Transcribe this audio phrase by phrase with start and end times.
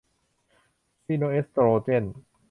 [1.05, 2.03] ซีโนเอสโตรเจน